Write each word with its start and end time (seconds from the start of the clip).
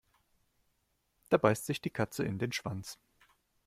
Da 1.29 1.37
beißt 1.37 1.67
sich 1.67 1.79
die 1.79 1.91
Katze 1.91 2.23
in 2.23 2.39
den 2.39 2.51
Schwanz. 2.51 2.97